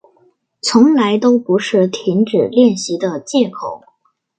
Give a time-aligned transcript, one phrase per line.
[0.63, 3.83] 从来都不是停止练习的借口